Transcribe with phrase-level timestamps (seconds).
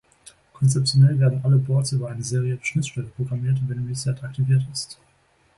[0.53, 4.97] Konzeptionell werden alle Boards über eine serielle Schnittstelle programmiert, wenn Reset aktiviert ist.